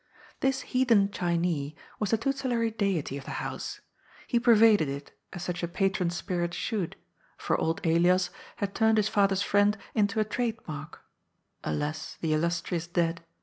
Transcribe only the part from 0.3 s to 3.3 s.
This heathen Chinee was the tutelary deity of